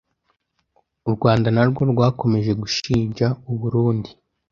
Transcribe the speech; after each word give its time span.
u 1.07 1.09
Rwanda 1.15 1.47
na 1.55 1.63
rwo 1.69 1.81
rwakomeje 1.91 2.51
gushinja 2.61 3.27
u 3.51 3.53
Burundi 3.59 4.09